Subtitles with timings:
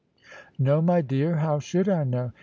[0.57, 2.31] "No, my dear; how should I know?"